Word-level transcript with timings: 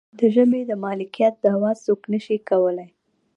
د 0.19 0.19
ژبې 0.35 0.61
د 0.65 0.71
مالکیت 0.83 1.33
دعوه 1.45 1.71
څوک 1.83 2.01
نشي 2.11 2.37
کولی. 2.49 2.89